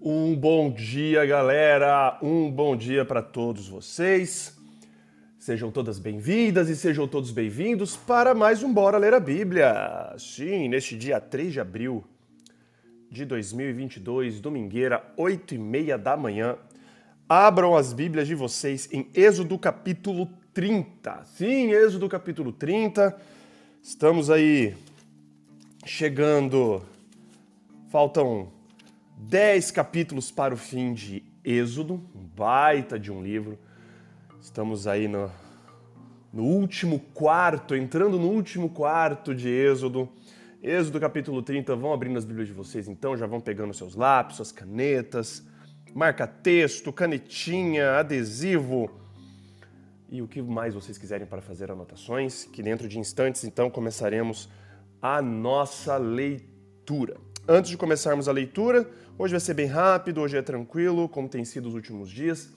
[0.00, 2.20] Um bom dia, galera!
[2.22, 4.56] Um bom dia para todos vocês.
[5.36, 10.14] Sejam todas bem-vindas e sejam todos bem-vindos para mais um Bora Ler a Bíblia.
[10.16, 12.04] Sim, neste dia 3 de abril
[13.10, 16.56] de 2022, domingueira, 8 e meia da manhã.
[17.28, 21.24] Abram as Bíblias de vocês em Êxodo capítulo 30.
[21.24, 23.20] Sim, Êxodo capítulo 30.
[23.82, 24.76] Estamos aí
[25.84, 26.84] chegando.
[27.90, 28.57] Faltam
[29.20, 33.58] 10 capítulos para o fim de Êxodo, um baita de um livro.
[34.40, 35.30] Estamos aí no,
[36.32, 40.08] no último quarto, entrando no último quarto de Êxodo.
[40.62, 44.36] Êxodo capítulo 30, vão abrindo as Bíblias de vocês então, já vão pegando seus lápis,
[44.36, 45.44] suas canetas,
[45.92, 48.88] marca-texto, canetinha, adesivo
[50.08, 54.48] e o que mais vocês quiserem para fazer anotações, que dentro de instantes então começaremos
[55.02, 57.27] a nossa leitura.
[57.48, 58.86] Antes de começarmos a leitura,
[59.20, 62.52] Hoje vai ser bem rápido, hoje é tranquilo, como tem sido os últimos dias.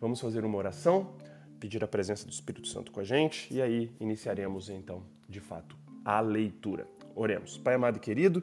[0.00, 1.12] Vamos fazer uma oração,
[1.60, 5.76] pedir a presença do Espírito Santo com a gente e aí iniciaremos então, de fato,
[6.02, 6.88] a leitura.
[7.14, 7.58] Oremos.
[7.58, 8.42] Pai amado e querido,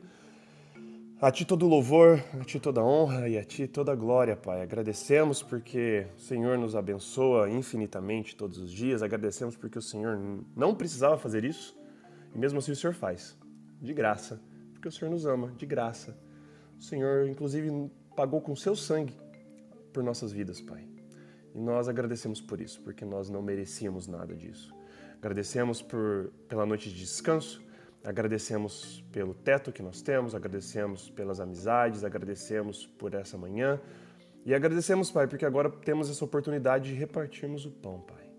[1.20, 4.62] a Ti todo louvor, a Ti toda honra e a Ti toda glória, Pai.
[4.62, 9.02] Agradecemos porque o Senhor nos abençoa infinitamente todos os dias.
[9.02, 10.20] Agradecemos porque o Senhor
[10.56, 11.76] não precisava fazer isso
[12.36, 13.36] e mesmo assim o Senhor faz,
[13.82, 14.40] de graça,
[14.86, 16.16] porque o Senhor nos ama, de graça.
[16.78, 19.18] O Senhor, inclusive, pagou com seu sangue
[19.92, 20.88] por nossas vidas, Pai.
[21.56, 24.76] E nós agradecemos por isso, porque nós não merecíamos nada disso.
[25.18, 27.64] Agradecemos por, pela noite de descanso,
[28.04, 33.82] agradecemos pelo teto que nós temos, agradecemos pelas amizades, agradecemos por essa manhã.
[34.46, 38.30] E agradecemos, Pai, porque agora temos essa oportunidade de repartirmos o pão, Pai.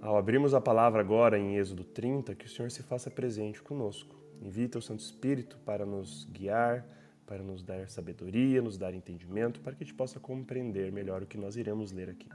[0.00, 4.19] Ao abrirmos a palavra agora em Êxodo 30, que o Senhor se faça presente conosco.
[4.40, 6.86] Invita o Santo Espírito para nos guiar,
[7.26, 11.26] para nos dar sabedoria, nos dar entendimento, para que a gente possa compreender melhor o
[11.26, 12.28] que nós iremos ler aqui.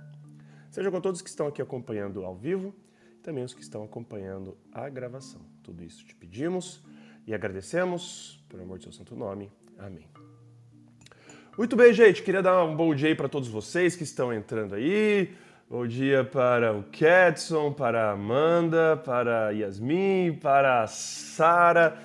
[0.70, 2.74] Seja com todos que estão aqui acompanhando ao vivo
[3.18, 5.42] e também os que estão acompanhando a gravação.
[5.64, 6.84] Tudo isso te pedimos
[7.26, 9.52] e agradecemos, por amor de seu santo nome.
[9.78, 10.08] Amém.
[11.58, 12.22] Muito bem, gente.
[12.22, 15.34] Queria dar um bom dia para todos vocês que estão entrando aí.
[15.68, 21.98] Bom dia para o Ketson, para a Amanda, para a Yasmin, para a Sara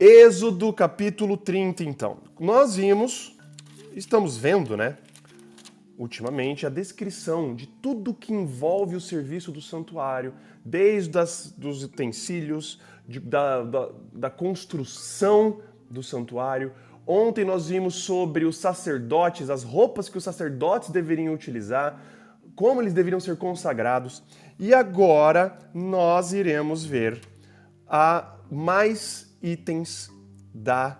[0.00, 2.18] Êxodo capítulo 30, então.
[2.40, 3.38] Nós vimos,
[3.94, 4.98] estamos vendo, né,
[5.96, 10.34] ultimamente, a descrição de tudo que envolve o serviço do santuário,
[10.64, 16.72] desde as, dos utensílios, de, da, da, da construção do santuário.
[17.06, 22.02] Ontem nós vimos sobre os sacerdotes, as roupas que os sacerdotes deveriam utilizar,
[22.56, 24.22] como eles deveriam ser consagrados.
[24.58, 27.20] E agora nós iremos ver
[27.86, 30.10] a mais itens
[30.52, 30.98] da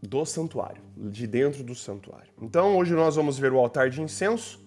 [0.00, 2.32] do santuário, de dentro do santuário.
[2.40, 4.64] Então, hoje nós vamos ver o altar de incenso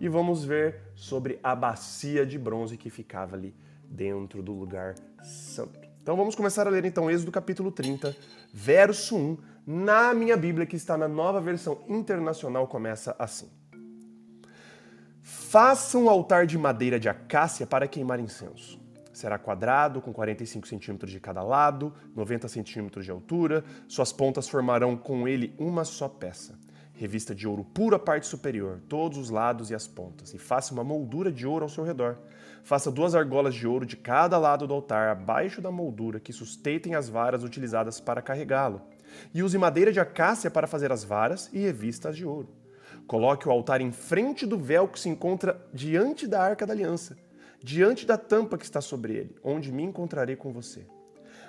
[0.00, 5.78] e vamos ver sobre a bacia de bronze que ficava ali dentro do lugar santo.
[6.02, 8.16] Então, vamos começar a ler então Êxodo capítulo 30,
[8.52, 9.38] verso 1.
[9.64, 13.48] Na minha Bíblia, que está na nova versão internacional, começa assim:
[15.22, 18.80] Faça um altar de madeira de acácia para queimar incenso.
[19.12, 23.62] Será quadrado, com 45 centímetros de cada lado, 90 centímetros de altura.
[23.86, 26.58] Suas pontas formarão com ele uma só peça.
[26.92, 30.74] Revista de ouro puro a parte superior, todos os lados e as pontas, e faça
[30.74, 32.18] uma moldura de ouro ao seu redor.
[32.64, 36.96] Faça duas argolas de ouro de cada lado do altar, abaixo da moldura, que sustentem
[36.96, 38.82] as varas utilizadas para carregá-lo.
[39.32, 42.61] E use madeira de acácia para fazer as varas e revistas de ouro.
[43.06, 47.16] Coloque o altar em frente do véu que se encontra diante da arca da aliança
[47.62, 50.84] diante da tampa que está sobre ele, onde me encontrarei com você.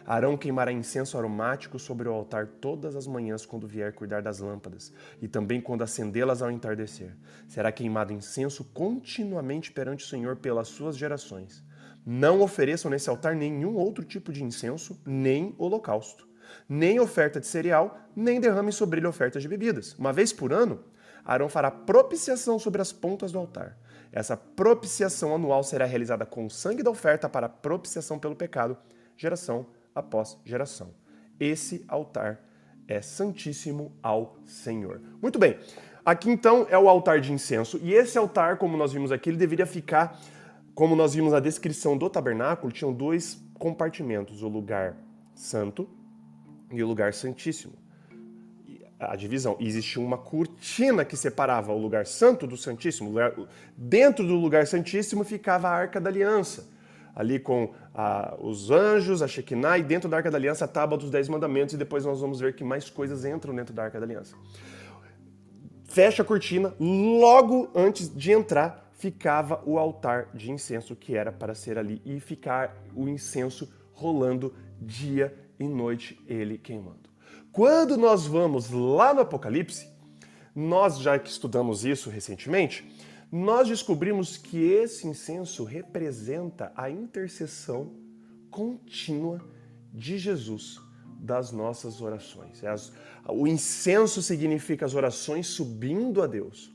[0.05, 4.91] Arão queimará incenso aromático sobre o altar todas as manhãs quando vier cuidar das lâmpadas,
[5.21, 7.15] e também quando acendê-las ao entardecer.
[7.47, 11.63] Será queimado incenso continuamente perante o Senhor pelas suas gerações.
[12.05, 16.27] Não ofereçam nesse altar nenhum outro tipo de incenso, nem holocausto,
[16.67, 19.93] nem oferta de cereal, nem derrame sobre ele ofertas de bebidas.
[19.97, 20.83] Uma vez por ano,
[21.25, 23.77] Arão fará propiciação sobre as pontas do altar.
[24.11, 28.77] Essa propiciação anual será realizada com o sangue da oferta para propiciação pelo pecado,
[29.17, 29.65] geração
[29.95, 30.93] após geração.
[31.39, 32.41] Esse altar
[32.87, 35.01] é santíssimo ao Senhor.
[35.21, 35.57] Muito bem.
[36.05, 39.37] Aqui então é o altar de incenso e esse altar, como nós vimos aqui, ele
[39.37, 40.19] deveria ficar,
[40.75, 44.97] como nós vimos na descrição do tabernáculo, tinham dois compartimentos, o lugar
[45.33, 45.89] santo
[46.69, 47.82] e o lugar santíssimo
[49.11, 49.55] a divisão.
[49.59, 53.13] E existia uma cortina que separava o lugar santo do Santíssimo.
[53.75, 56.71] Dentro do lugar santíssimo ficava a Arca da Aliança.
[57.15, 60.97] ali com a, os anjos, a Shekinah e dentro da Arca da Aliança a tábua
[60.97, 63.99] dos Dez Mandamentos e depois nós vamos ver que mais coisas entram dentro da Arca
[63.99, 64.35] da Aliança.
[65.83, 71.53] Fecha a cortina, logo antes de entrar ficava o altar de incenso que era para
[71.53, 77.02] ser ali e ficar o incenso rolando dia e noite, ele queimando.
[77.53, 79.87] Quando nós vamos lá no Apocalipse,
[80.55, 82.83] nós já que estudamos isso recentemente,
[83.31, 87.91] nós descobrimos que esse incenso representa a intercessão
[88.49, 89.39] contínua
[89.93, 90.81] de Jesus
[91.19, 92.59] das nossas orações.
[93.29, 96.73] O incenso significa as orações subindo a Deus.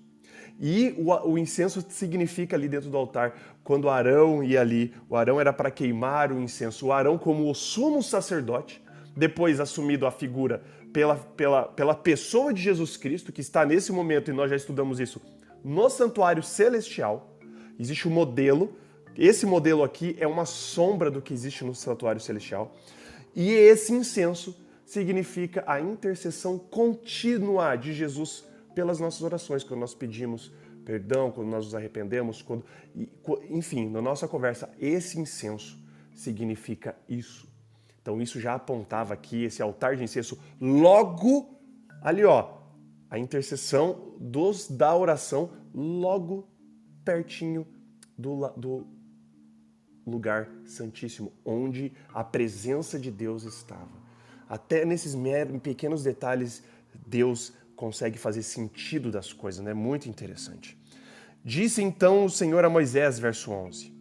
[0.61, 5.41] E o, o, incenso significa ali dentro do altar, quando Arão ia ali, o Arão
[5.41, 6.87] era para queimar o incenso.
[6.87, 8.81] O Arão, como o sumo sacerdote,
[9.19, 10.63] depois assumido a figura
[10.93, 15.01] pela, pela, pela pessoa de Jesus Cristo, que está nesse momento, e nós já estudamos
[15.01, 15.21] isso,
[15.65, 17.37] no santuário celestial.
[17.79, 18.77] Existe um modelo,
[19.17, 22.77] esse modelo aqui é uma sombra do que existe no santuário celestial.
[23.35, 24.57] E esse incenso
[24.87, 30.53] significa a intercessão contínua de Jesus pelas nossas orações, quando nós pedimos
[30.85, 32.65] perdão, quando nós nos arrependemos, quando,
[33.51, 35.79] enfim, na nossa conversa, esse incenso
[36.15, 37.48] significa isso.
[38.01, 41.59] Então isso já apontava aqui esse altar de incenso logo
[42.03, 42.59] ali, ó,
[43.11, 46.49] a intercessão dos da oração logo
[47.05, 47.67] pertinho
[48.17, 48.87] do, do
[50.07, 54.09] lugar santíssimo, onde a presença de Deus estava.
[54.49, 55.15] Até nesses
[55.63, 56.63] pequenos detalhes,
[57.07, 59.75] Deus consegue fazer sentido das coisas, né?
[59.75, 60.77] Muito interessante.
[61.45, 63.98] Disse então o Senhor a Moisés, verso 11: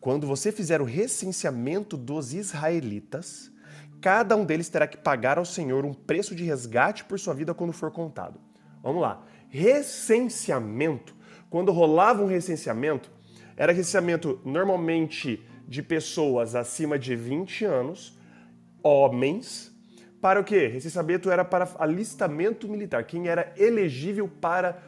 [0.00, 3.52] Quando você fizer o recenseamento dos israelitas,
[4.00, 7.52] cada um deles terá que pagar ao Senhor um preço de resgate por sua vida
[7.52, 8.40] quando for contado.
[8.82, 9.22] Vamos lá.
[9.50, 11.14] Recenseamento.
[11.50, 13.10] Quando rolava um recenseamento,
[13.56, 18.18] era recenseamento normalmente de pessoas acima de 20 anos,
[18.82, 19.70] homens,
[20.20, 20.66] para o quê?
[20.66, 24.82] Recenseamento era para alistamento militar, quem era elegível para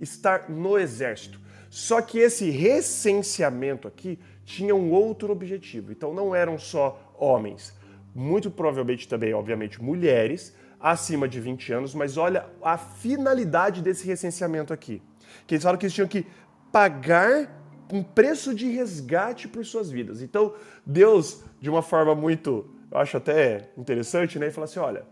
[0.00, 1.40] estar no exército.
[1.76, 5.92] Só que esse recenseamento aqui tinha um outro objetivo.
[5.92, 7.74] Então não eram só homens,
[8.14, 14.72] muito provavelmente também, obviamente, mulheres acima de 20 anos, mas olha a finalidade desse recenseamento
[14.72, 15.02] aqui.
[15.46, 16.24] Que eles falam que eles tinham que
[16.72, 20.22] pagar um preço de resgate por suas vidas.
[20.22, 24.46] Então, Deus, de uma forma muito eu acho até interessante, né?
[24.46, 25.04] E falar assim: olha,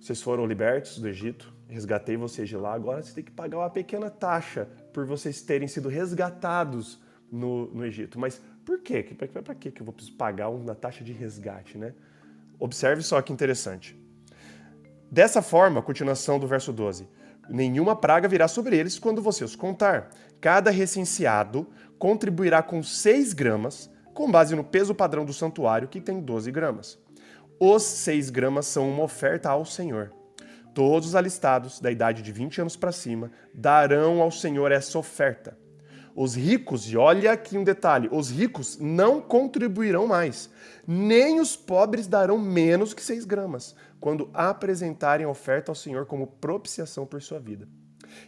[0.00, 3.68] vocês foram libertos do Egito, resgatei vocês de lá, agora vocês têm que pagar uma
[3.68, 7.00] pequena taxa por vocês terem sido resgatados
[7.30, 8.18] no, no Egito.
[8.18, 9.02] Mas por quê?
[9.02, 11.92] Para que eu vou pagar uma taxa de resgate, né?
[12.60, 13.98] Observe só que interessante.
[15.10, 17.08] Dessa forma, continuação do verso 12:
[17.48, 20.10] Nenhuma praga virá sobre eles quando você os contar.
[20.40, 21.66] Cada recenseado
[21.98, 26.98] contribuirá com 6 gramas com base no peso padrão do santuário, que tem 12 gramas.
[27.58, 30.12] Os 6 gramas são uma oferta ao Senhor.
[30.74, 35.56] Todos os alistados, da idade de 20 anos para cima, darão ao Senhor essa oferta.
[36.16, 40.50] Os ricos, e olha aqui um detalhe: os ricos não contribuirão mais,
[40.86, 46.26] nem os pobres darão menos que 6 gramas, quando apresentarem a oferta ao Senhor como
[46.26, 47.68] propiciação por sua vida.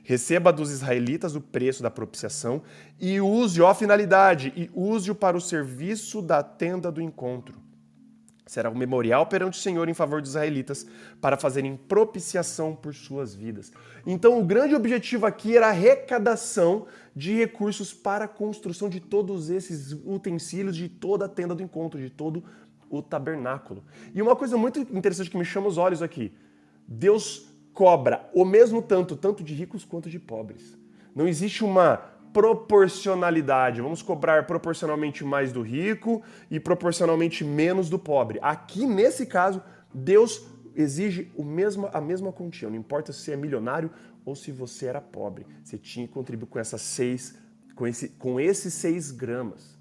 [0.03, 2.63] Receba dos israelitas o preço da propiciação
[2.99, 7.66] e use-o finalidade, e use-o para o serviço da tenda do encontro.
[8.47, 10.87] Será um memorial perante o Senhor em favor dos israelitas
[11.21, 13.73] para fazerem propiciação por suas vidas.
[14.07, 19.51] Então, o grande objetivo aqui era a arrecadação de recursos para a construção de todos
[19.51, 22.45] esses utensílios, de toda a tenda do encontro, de todo
[22.89, 23.83] o tabernáculo.
[24.15, 26.33] E uma coisa muito interessante que me chama os olhos aqui:
[26.87, 30.79] Deus cobra o mesmo tanto, tanto de ricos quanto de pobres.
[31.15, 33.81] Não existe uma proporcionalidade.
[33.81, 38.39] Vamos cobrar proporcionalmente mais do rico e proporcionalmente menos do pobre.
[38.43, 39.63] Aqui, nesse caso,
[39.95, 42.69] Deus exige o mesmo, a mesma quantia.
[42.69, 43.91] Não importa se é milionário
[44.23, 45.47] ou se você era pobre.
[45.65, 47.35] Você tinha que contribuir com essas seis,
[47.75, 49.79] com, esse, com esses seis gramas.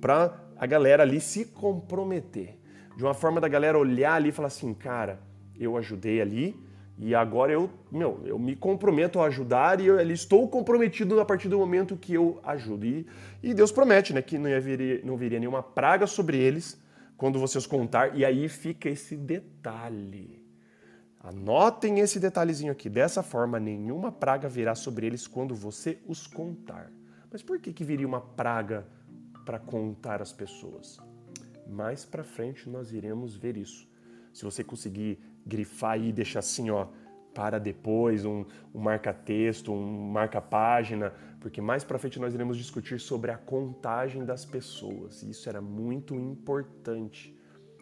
[0.00, 2.56] Para a galera ali se comprometer.
[2.96, 5.18] De uma forma da galera olhar ali e falar assim, cara,
[5.58, 6.54] eu ajudei ali,
[7.02, 11.48] e agora eu, meu, eu me comprometo a ajudar e eu estou comprometido a partir
[11.48, 12.84] do momento que eu ajudo.
[12.84, 13.06] E,
[13.42, 16.78] e Deus promete né, que não, viria, não viria nenhuma praga sobre eles
[17.16, 18.14] quando você os contar.
[18.14, 20.44] E aí fica esse detalhe.
[21.18, 22.90] Anotem esse detalhezinho aqui.
[22.90, 26.92] Dessa forma, nenhuma praga virá sobre eles quando você os contar.
[27.32, 28.86] Mas por que, que viria uma praga
[29.46, 30.98] para contar as pessoas?
[31.66, 33.88] Mais para frente nós iremos ver isso.
[34.34, 36.86] Se você conseguir grifar e deixar assim, ó,
[37.34, 38.44] para depois, um,
[38.74, 44.44] um marca-texto, um marca-página, porque mais para frente nós iremos discutir sobre a contagem das
[44.44, 45.22] pessoas.
[45.22, 47.36] Isso era muito importante.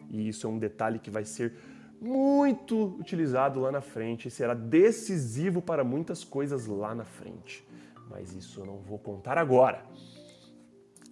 [0.09, 1.53] E isso é um detalhe que vai ser
[2.01, 7.67] muito utilizado lá na frente e será decisivo para muitas coisas lá na frente.
[8.09, 9.83] Mas isso eu não vou contar agora.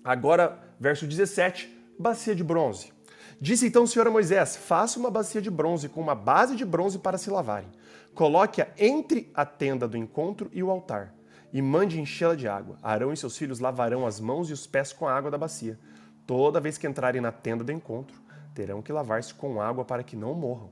[0.03, 2.93] Agora, verso 17, bacia de bronze.
[3.39, 6.65] Disse então o Senhor a Moisés: Faça uma bacia de bronze com uma base de
[6.65, 7.69] bronze para se lavarem.
[8.15, 11.13] Coloque-a entre a tenda do encontro e o altar,
[11.53, 12.77] e mande enchê-la de água.
[12.81, 15.77] Arão e seus filhos lavarão as mãos e os pés com a água da bacia.
[16.25, 18.19] Toda vez que entrarem na tenda do encontro,
[18.55, 20.71] terão que lavar-se com água para que não morram,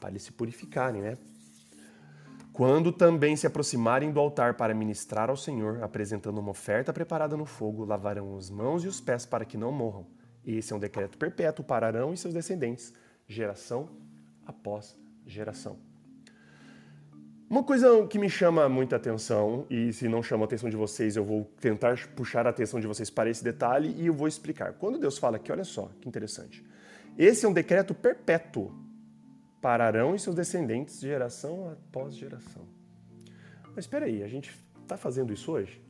[0.00, 1.16] para eles se purificarem, né?
[2.52, 7.46] Quando também se aproximarem do altar para ministrar ao Senhor, apresentando uma oferta preparada no
[7.46, 10.04] fogo, lavarão as mãos e os pés para que não morram.
[10.44, 12.92] Esse é um decreto perpétuo para Arão e seus descendentes,
[13.26, 13.88] geração
[14.46, 15.78] após geração.
[17.48, 21.16] Uma coisa que me chama muita atenção, e se não chama a atenção de vocês,
[21.16, 24.74] eu vou tentar puxar a atenção de vocês para esse detalhe e eu vou explicar.
[24.74, 26.64] Quando Deus fala aqui, olha só que interessante.
[27.18, 28.72] Esse é um decreto perpétuo
[29.60, 32.62] para Arão e seus descendentes, geração após geração.
[33.74, 35.82] Mas espera aí, a gente está fazendo isso hoje?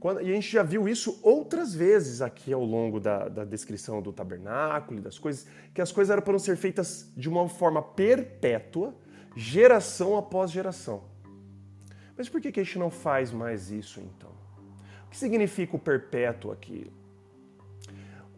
[0.00, 4.00] Quando, e a gente já viu isso outras vezes aqui ao longo da, da, descrição
[4.00, 7.82] do tabernáculo e das coisas, que as coisas eram para ser feitas de uma forma
[7.82, 8.94] perpétua,
[9.36, 11.04] geração após geração.
[12.16, 14.30] Mas por que, que a gente não faz mais isso então?
[15.06, 16.90] O que significa o perpétuo aqui?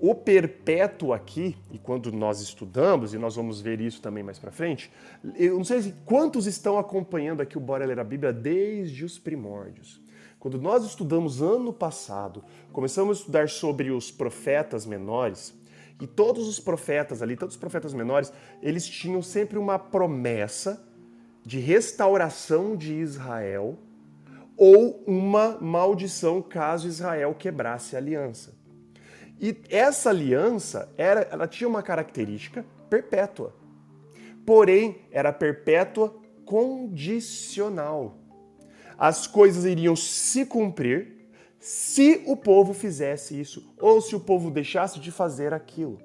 [0.00, 4.50] O perpétuo aqui, e quando nós estudamos, e nós vamos ver isso também mais para
[4.50, 4.90] frente,
[5.36, 10.02] eu não sei quantos estão acompanhando aqui o Bora Ler a Bíblia desde os primórdios.
[10.42, 15.54] Quando nós estudamos ano passado, começamos a estudar sobre os profetas menores,
[16.00, 20.84] e todos os profetas ali, todos os profetas menores, eles tinham sempre uma promessa
[21.46, 23.78] de restauração de Israel
[24.56, 28.52] ou uma maldição caso Israel quebrasse a aliança.
[29.40, 33.54] E essa aliança era, ela tinha uma característica perpétua.
[34.44, 36.12] Porém, era perpétua
[36.44, 38.21] condicional
[39.02, 41.26] as coisas iriam se cumprir
[41.58, 45.98] se o povo fizesse isso ou se o povo deixasse de fazer aquilo.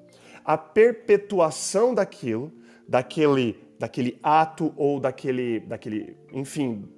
[0.44, 2.50] A perpetuação daquilo,
[2.88, 6.88] daquele, daquele ato ou daquele, daquele, enfim,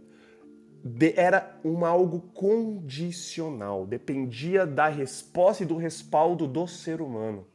[0.82, 7.46] de, era um algo condicional, dependia da resposta e do respaldo do ser humano.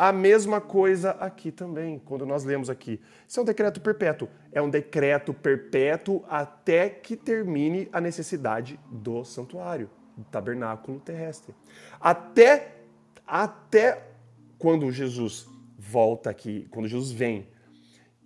[0.00, 3.00] A mesma coisa aqui também, quando nós lemos aqui.
[3.26, 4.28] Isso é um decreto perpétuo.
[4.52, 11.52] É um decreto perpétuo até que termine a necessidade do santuário, do tabernáculo terrestre.
[12.00, 12.76] Até,
[13.26, 14.06] até
[14.56, 17.48] quando Jesus volta aqui, quando Jesus vem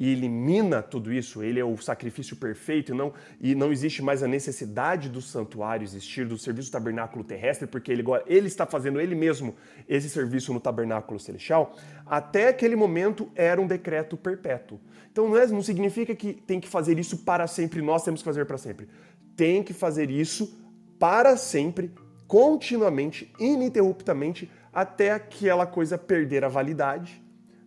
[0.03, 4.21] e elimina tudo isso, ele é o sacrifício perfeito e não, e não existe mais
[4.21, 9.01] a necessidade do santuário existir, do serviço do tabernáculo terrestre, porque ele, ele está fazendo
[9.01, 9.55] ele mesmo
[9.89, 14.81] esse serviço no tabernáculo celestial, até aquele momento era um decreto perpétuo.
[15.13, 18.25] Então não, é, não significa que tem que fazer isso para sempre, nós temos que
[18.25, 18.89] fazer para sempre.
[19.37, 20.59] Tem que fazer isso
[20.99, 21.93] para sempre,
[22.27, 27.23] continuamente, ininterruptamente, até aquela coisa perder a validade.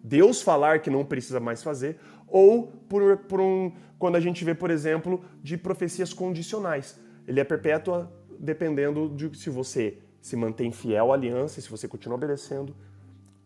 [0.08, 4.54] Deus falar que não precisa mais fazer, ou por, por um, quando a gente vê,
[4.54, 7.00] por exemplo, de profecias condicionais.
[7.28, 12.18] Ele é perpétua dependendo de se você se mantém fiel à aliança, se você continua
[12.18, 12.76] obedecendo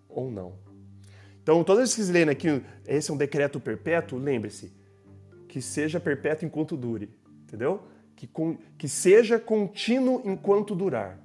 [0.08, 0.54] ou não.
[1.42, 4.72] Então, todas as vezes aqui, esse é um decreto perpétuo, lembre-se,
[5.48, 7.10] que seja perpétuo enquanto dure,
[7.44, 7.84] entendeu?
[8.16, 11.20] Que, com, que seja contínuo enquanto durar,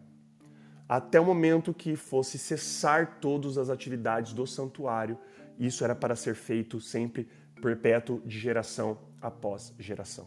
[0.89, 5.19] até o momento que fosse cessar todas as atividades do santuário.
[5.59, 7.29] Isso era para ser feito sempre
[7.65, 10.27] perpétuo de geração após geração.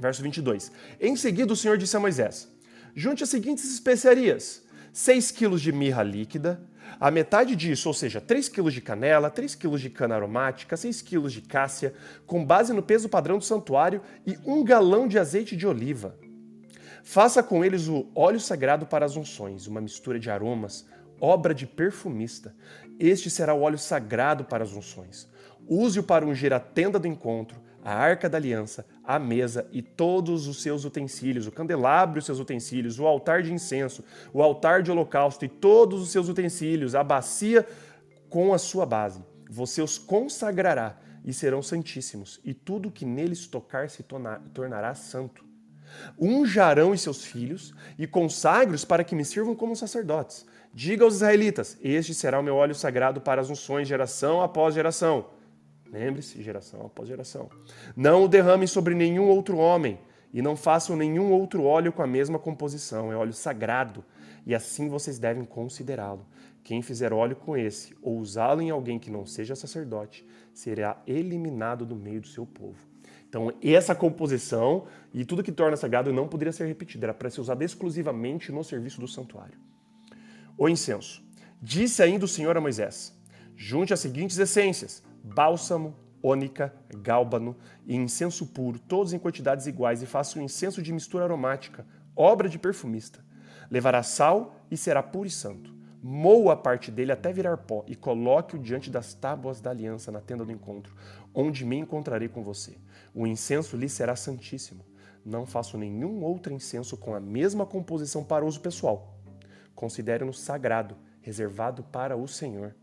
[0.00, 0.72] Verso 22.
[0.98, 2.48] Em seguida, o Senhor disse a Moisés:
[2.94, 6.62] Junte as seguintes especiarias: 6 quilos de mirra líquida,
[6.98, 11.02] a metade disso, ou seja, 3 quilos de canela, 3 quilos de cana aromática, 6
[11.02, 11.92] quilos de cássia,
[12.26, 16.16] com base no peso padrão do santuário, e um galão de azeite de oliva.
[17.04, 20.86] Faça com eles o óleo sagrado para as unções, uma mistura de aromas,
[21.20, 22.54] obra de perfumista.
[22.98, 25.28] Este será o óleo sagrado para as unções.
[25.68, 30.46] Use-o para ungir a tenda do encontro, a arca da aliança, a mesa e todos
[30.46, 34.82] os seus utensílios, o candelabro e os seus utensílios, o altar de incenso, o altar
[34.82, 37.66] de holocausto e todos os seus utensílios, a bacia
[38.28, 39.22] com a sua base.
[39.50, 45.44] Você os consagrará e serão santíssimos, e tudo que neles tocar se tornará santo.
[46.18, 50.46] Unjarão e seus filhos e consagre-os para que me sirvam como sacerdotes.
[50.72, 55.37] Diga aos israelitas: Este será o meu óleo sagrado para as unções, geração após geração.
[55.92, 57.48] Lembre-se, geração após geração.
[57.96, 59.98] Não o derrame sobre nenhum outro homem.
[60.32, 64.04] E não façam nenhum outro óleo com a mesma composição, é óleo sagrado,
[64.46, 66.26] e assim vocês devem considerá-lo.
[66.62, 71.86] Quem fizer óleo com esse, ou usá-lo em alguém que não seja sacerdote, será eliminado
[71.86, 72.86] do meio do seu povo.
[73.26, 77.40] Então, essa composição e tudo que torna sagrado não poderia ser repetido, era para ser
[77.40, 79.58] usado exclusivamente no serviço do santuário.
[80.56, 81.26] O incenso.
[81.60, 83.14] Disse ainda o Senhor a Moisés:
[83.56, 85.02] Junte as seguintes essências:
[85.34, 87.56] bálsamo, ônica, gálbano
[87.86, 92.48] e incenso puro, todos em quantidades iguais, e faça um incenso de mistura aromática, obra
[92.48, 93.24] de perfumista.
[93.70, 95.76] Levará sal e será puro e santo.
[96.02, 100.20] Moa a parte dele até virar pó e coloque-o diante das tábuas da aliança na
[100.20, 100.94] tenda do encontro,
[101.34, 102.78] onde me encontrarei com você.
[103.14, 104.84] O incenso lhe será santíssimo.
[105.24, 109.18] Não faço nenhum outro incenso com a mesma composição para uso pessoal.
[109.74, 112.74] Considere-no sagrado, reservado para o Senhor.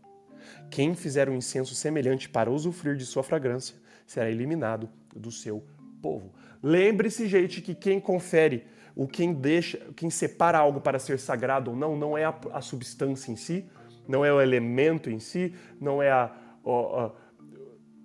[0.70, 3.76] Quem fizer um incenso semelhante para usufruir de sua fragrância
[4.06, 5.64] será eliminado do seu
[6.00, 6.32] povo.
[6.62, 11.76] Lembre-se, gente, que quem confere, o quem deixa, quem separa algo para ser sagrado ou
[11.76, 13.64] não, não é a, a substância em si,
[14.08, 16.24] não é o elemento em si, não é a,
[16.64, 17.12] a, a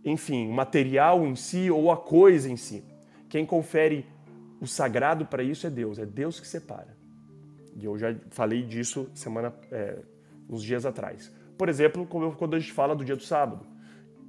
[0.03, 2.83] enfim, o material em si ou a coisa em si.
[3.29, 4.05] Quem confere
[4.59, 6.97] o sagrado para isso é Deus, é Deus que separa.
[7.75, 9.99] E eu já falei disso semana, é,
[10.49, 11.31] uns dias atrás.
[11.61, 13.67] Por exemplo, quando a gente fala do dia do sábado.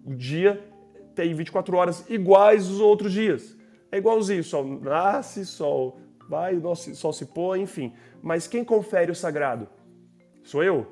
[0.05, 0.63] O dia
[1.15, 3.57] tem 24 horas iguais os outros dias.
[3.91, 5.99] É igualzinho, sol nasce, sol
[6.29, 7.95] vai, o sol se põe, enfim.
[8.23, 9.67] Mas quem confere o sagrado?
[10.45, 10.87] Sou eu?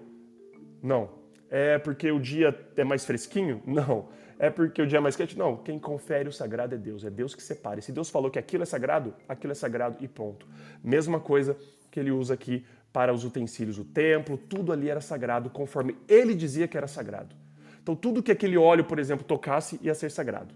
[0.83, 1.11] Não.
[1.51, 3.63] É porque o dia é mais fresquinho?
[3.67, 4.09] Não.
[4.39, 5.37] É porque o dia é mais quente?
[5.37, 5.59] Não.
[5.59, 7.05] Quem confere o sagrado é Deus.
[7.05, 7.81] É Deus que separa.
[7.81, 10.49] E se Deus falou que aquilo é sagrado, aquilo é sagrado e ponto.
[10.83, 11.55] Mesma coisa
[11.91, 16.35] que ele usa aqui para os utensílios, o templo, tudo ali era sagrado conforme ele
[16.35, 17.35] dizia que era sagrado.
[17.83, 20.55] Então, tudo que aquele óleo, por exemplo, tocasse ia ser sagrado.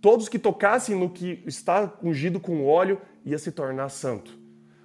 [0.00, 4.38] Todos que tocassem no que está ungido com óleo ia se tornar santo.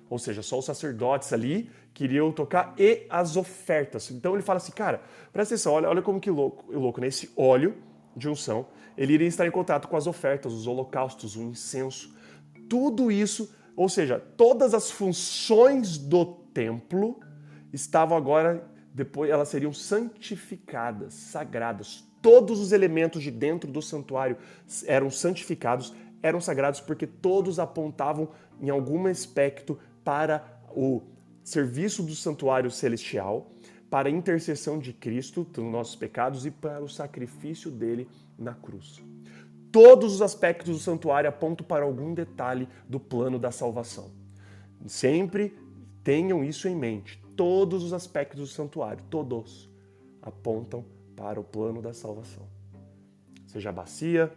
[0.09, 4.11] Ou seja, só os sacerdotes ali queriam tocar e as ofertas.
[4.11, 7.07] Então ele fala assim, cara, presta atenção, olha, olha como que louco, louco, né?
[7.07, 7.75] Esse óleo
[8.15, 12.13] de unção, ele iria estar em contato com as ofertas, os holocaustos, o incenso.
[12.69, 17.19] Tudo isso, ou seja, todas as funções do templo
[17.73, 22.07] estavam agora, depois elas seriam santificadas, sagradas.
[22.21, 24.37] Todos os elementos de dentro do santuário
[24.87, 31.01] eram santificados, eram sagrados porque todos apontavam em algum aspecto para o
[31.43, 33.51] serviço do santuário celestial,
[33.89, 39.03] para a intercessão de Cristo pelos nossos pecados e para o sacrifício dele na cruz.
[39.71, 44.09] Todos os aspectos do santuário apontam para algum detalhe do plano da salvação.
[44.87, 45.53] Sempre
[46.05, 47.19] Tenham isso em mente.
[47.35, 49.67] Todos os aspectos do santuário, todos,
[50.21, 52.47] apontam para o plano da salvação.
[53.47, 54.31] Seja a bacia,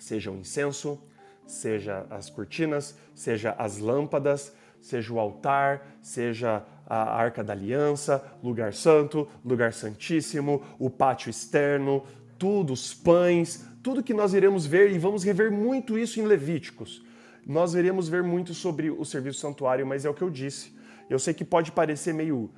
[0.00, 1.00] seja o incenso,
[1.46, 8.74] seja as cortinas, seja as lâmpadas, seja o altar, seja a arca da aliança, lugar
[8.74, 12.02] santo, lugar santíssimo, o pátio externo,
[12.36, 17.00] tudo, os pães, tudo que nós iremos ver e vamos rever muito isso em Levíticos.
[17.46, 20.79] Nós iremos ver muito sobre o serviço santuário, mas é o que eu disse.
[21.10, 22.50] Eu sei que pode parecer meio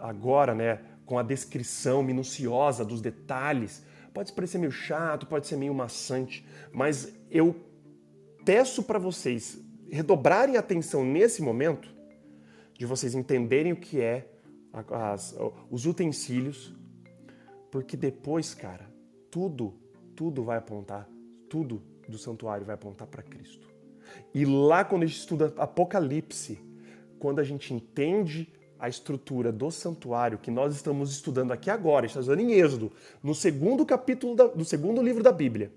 [0.00, 5.72] agora, né, com a descrição minuciosa dos detalhes, pode parecer meio chato, pode ser meio
[5.72, 7.54] maçante, mas eu
[8.44, 11.88] peço para vocês redobrarem atenção nesse momento,
[12.74, 14.28] de vocês entenderem o que é
[14.90, 15.36] as,
[15.70, 16.74] os utensílios,
[17.70, 18.90] porque depois, cara,
[19.30, 19.74] tudo,
[20.16, 21.08] tudo vai apontar,
[21.48, 23.68] tudo do santuário vai apontar para Cristo.
[24.34, 26.67] E lá quando a gente estuda Apocalipse,
[27.18, 32.20] quando a gente entende a estrutura do santuário que nós estamos estudando aqui agora, está
[32.20, 35.72] estudando em Êxodo, no segundo capítulo da, do segundo livro da Bíblia.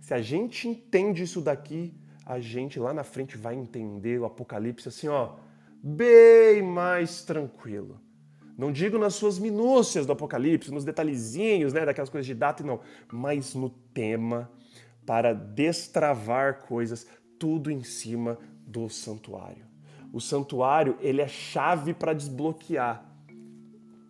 [0.00, 4.88] Se a gente entende isso daqui, a gente lá na frente vai entender o Apocalipse
[4.88, 5.34] assim, ó,
[5.82, 8.00] bem mais tranquilo.
[8.56, 12.80] Não digo nas suas minúcias do Apocalipse, nos detalhezinhos, né, daquelas coisas de data, não,
[13.12, 14.50] mas no tema
[15.06, 17.06] para destravar coisas,
[17.38, 19.68] tudo em cima do santuário
[20.12, 23.08] o santuário ele é chave para desbloquear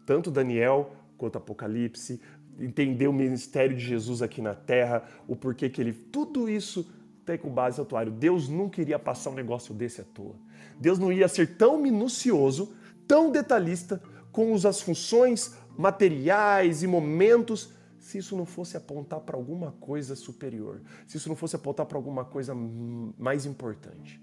[0.08, 2.18] tanto Daniel quanto Apocalipse,
[2.58, 6.90] entender o ministério de Jesus aqui na Terra, o porquê que ele tudo isso
[7.26, 8.10] tem com base no santuário.
[8.10, 10.34] Deus nunca iria passar um negócio desse à toa.
[10.80, 12.74] Deus não ia ser tão minucioso,
[13.06, 19.72] tão detalhista com as funções materiais e momentos se isso não fosse apontar para alguma
[19.72, 24.18] coisa superior, se isso não fosse apontar para alguma coisa mais importante.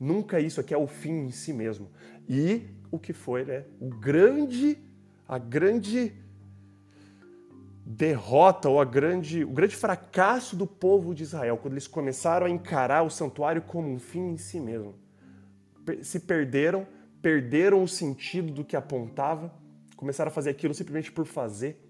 [0.00, 1.90] Nunca isso aqui é o fim em si mesmo.
[2.28, 3.64] E o que foi, né?
[3.80, 4.78] O grande,
[5.26, 6.12] a grande
[7.84, 12.50] derrota ou a grande, o grande fracasso do povo de Israel, quando eles começaram a
[12.50, 14.94] encarar o santuário como um fim em si mesmo.
[16.02, 16.86] Se perderam,
[17.22, 19.52] perderam o sentido do que apontava,
[19.96, 21.82] começaram a fazer aquilo simplesmente por fazer,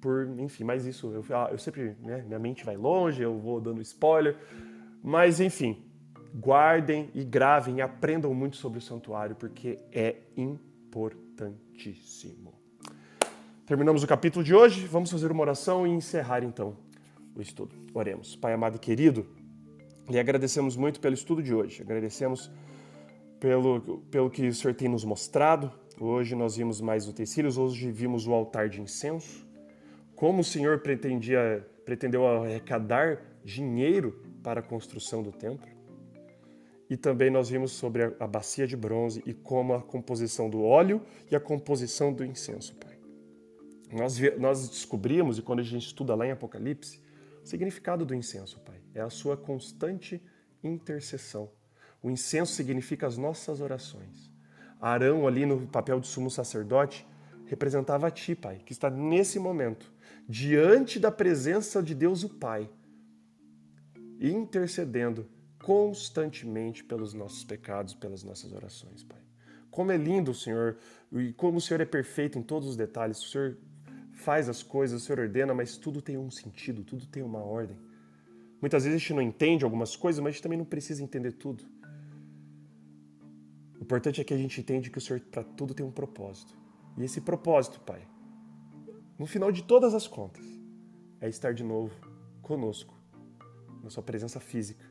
[0.00, 3.60] por, enfim, mas isso, eu, ah, eu sempre, né, minha mente vai longe, eu vou
[3.60, 4.36] dando spoiler,
[5.04, 5.85] mas enfim,
[6.38, 12.52] guardem e gravem e aprendam muito sobre o santuário, porque é importantíssimo.
[13.64, 16.76] Terminamos o capítulo de hoje, vamos fazer uma oração e encerrar então
[17.34, 17.74] o estudo.
[17.94, 18.36] Oremos.
[18.36, 19.26] Pai amado e querido,
[20.08, 22.50] lhe agradecemos muito pelo estudo de hoje, agradecemos
[23.40, 25.72] pelo, pelo que o Senhor tem nos mostrado.
[25.98, 29.46] Hoje nós vimos mais utensílios, hoje vimos o altar de incenso.
[30.14, 35.75] Como o Senhor pretendia, pretendeu arrecadar dinheiro para a construção do templo.
[36.88, 40.62] E também nós vimos sobre a, a bacia de bronze e como a composição do
[40.62, 42.96] óleo e a composição do incenso, Pai.
[43.92, 47.00] Nós, nós descobrimos, e quando a gente estuda lá em Apocalipse,
[47.42, 48.80] o significado do incenso, Pai.
[48.94, 50.22] É a sua constante
[50.62, 51.50] intercessão.
[52.02, 54.32] O incenso significa as nossas orações.
[54.80, 57.06] Arão, ali no papel de sumo sacerdote,
[57.46, 59.92] representava a Ti, Pai, que está nesse momento,
[60.28, 62.68] diante da presença de Deus o Pai,
[64.20, 65.28] intercedendo
[65.66, 69.18] constantemente pelos nossos pecados, pelas nossas orações, Pai.
[69.68, 70.76] Como é lindo o Senhor,
[71.10, 73.18] e como o Senhor é perfeito em todos os detalhes.
[73.18, 73.58] O Senhor
[74.12, 77.76] faz as coisas, o Senhor ordena, mas tudo tem um sentido, tudo tem uma ordem.
[78.60, 81.32] Muitas vezes a gente não entende algumas coisas, mas a gente também não precisa entender
[81.32, 81.64] tudo.
[83.80, 86.56] O importante é que a gente entende que o Senhor para tudo tem um propósito.
[86.96, 88.06] E esse propósito, Pai,
[89.18, 90.46] no final de todas as contas,
[91.20, 91.92] é estar de novo
[92.40, 92.94] conosco,
[93.82, 94.85] na sua presença física,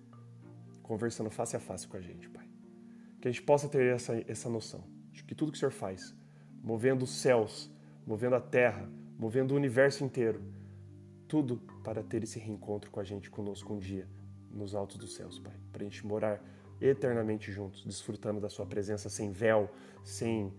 [0.85, 2.47] conversando face a face com a gente, Pai.
[3.19, 6.15] Que a gente possa ter essa, essa noção de que tudo que o Senhor faz,
[6.61, 7.71] movendo os céus,
[8.05, 10.41] movendo a terra, movendo o universo inteiro.
[11.27, 14.07] Tudo para ter esse reencontro com a gente, conosco um dia,
[14.51, 15.53] nos altos dos céus, Pai.
[15.71, 16.39] Para a gente morar
[16.79, 19.71] eternamente juntos, desfrutando da Sua presença sem véu,
[20.03, 20.53] sem,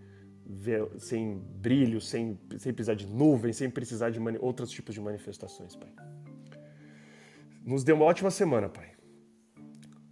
[0.99, 5.93] sem brilho, sem, sem precisar de nuvem, sem precisar de outros tipos de manifestações, Pai.
[7.63, 8.96] Nos dê uma ótima semana, Pai.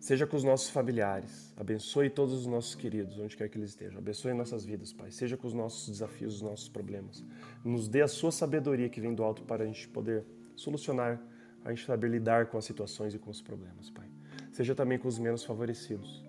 [0.06, 1.52] Seja com os nossos familiares.
[1.58, 3.98] Abençoe todos os nossos queridos, onde quer que eles estejam.
[3.98, 5.10] Abençoe nossas vidas, Pai.
[5.10, 7.26] Seja com os nossos desafios, os nossos problemas.
[7.64, 10.24] Nos dê a sua sabedoria que vem do alto para a gente poder
[10.56, 11.20] solucionar,
[11.64, 14.06] a gente saber lidar com as situações e com os problemas, Pai.
[14.52, 16.24] Seja também com os menos favorecidos.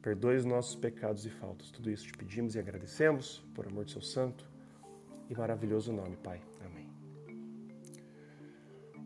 [0.00, 1.70] Perdoe os nossos pecados e faltas.
[1.70, 4.48] Tudo isso te pedimos e agradecemos, por amor de seu santo
[5.28, 6.40] e maravilhoso nome, Pai.
[6.64, 6.88] Amém.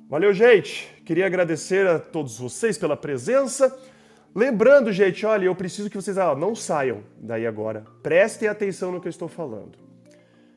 [0.08, 0.94] Valeu, gente!
[1.04, 3.76] Queria agradecer a todos vocês pela presença.
[4.36, 7.86] Lembrando, gente, olha, eu preciso que vocês não saiam daí agora.
[8.02, 9.78] Prestem atenção no que eu estou falando.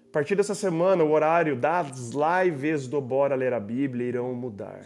[0.10, 4.82] A partir dessa semana, o horário das lives do Bora Ler a Bíblia irão mudar.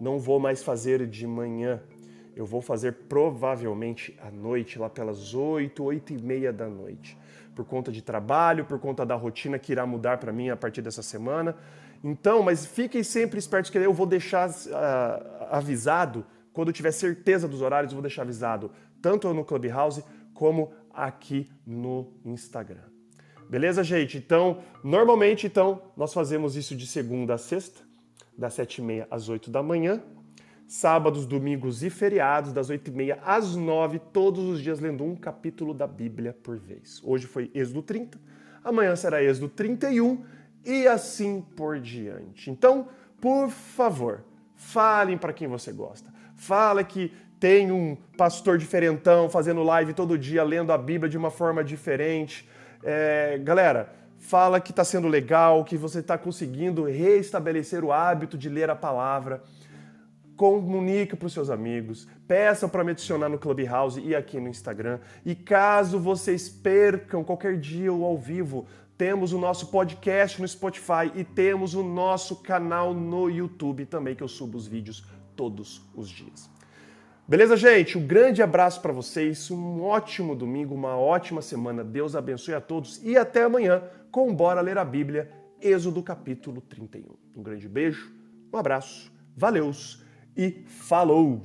[0.00, 1.82] Não vou mais fazer de manhã.
[2.36, 7.18] Eu vou fazer provavelmente à noite, lá pelas 8, 8 e meia da noite.
[7.56, 10.80] Por conta de trabalho, por conta da rotina que irá mudar para mim a partir
[10.80, 11.56] dessa semana.
[12.04, 17.48] Então, mas fiquem sempre espertos que eu vou deixar uh, avisado quando eu tiver certeza
[17.48, 22.92] dos horários, eu vou deixar avisado tanto no Clubhouse como aqui no Instagram.
[23.48, 24.16] Beleza, gente?
[24.16, 27.82] Então, normalmente, então, nós fazemos isso de segunda a sexta,
[28.36, 30.02] das sete e meia às oito da manhã.
[30.66, 35.14] Sábados, domingos e feriados, das oito e meia às nove, todos os dias lendo um
[35.14, 37.00] capítulo da Bíblia por vez.
[37.04, 38.18] Hoje foi Êxodo 30,
[38.64, 40.24] amanhã será Êxodo 31
[40.64, 42.50] e assim por diante.
[42.50, 42.88] Então,
[43.20, 46.11] por favor, falem para quem você gosta
[46.42, 51.30] fala que tem um pastor diferentão fazendo live todo dia, lendo a Bíblia de uma
[51.30, 52.48] forma diferente.
[52.82, 58.48] É, galera, fala que está sendo legal, que você está conseguindo restabelecer o hábito de
[58.48, 59.40] ler a palavra.
[60.36, 64.98] Comunique para os seus amigos, peçam para me adicionar no Clubhouse e aqui no Instagram.
[65.24, 68.66] E caso vocês percam qualquer dia ou ao vivo,
[68.98, 74.22] temos o nosso podcast no Spotify e temos o nosso canal no YouTube também, que
[74.24, 75.04] eu subo os vídeos
[75.36, 76.50] todos os dias.
[77.26, 77.96] Beleza, gente?
[77.96, 81.84] Um grande abraço para vocês, um ótimo domingo, uma ótima semana.
[81.84, 87.14] Deus abençoe a todos e até amanhã com Bora Ler a Bíblia, Êxodo capítulo 31.
[87.36, 88.12] Um grande beijo,
[88.52, 90.04] um abraço, valeus
[90.36, 91.42] e falou!